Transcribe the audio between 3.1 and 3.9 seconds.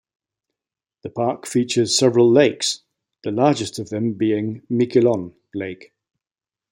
the largest of